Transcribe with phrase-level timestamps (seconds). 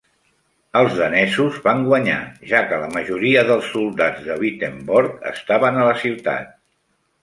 [0.79, 2.17] Els danesos van guanyar
[2.53, 6.63] ja que la majoria dels soldats de Wittenborg estaven a la ciutat.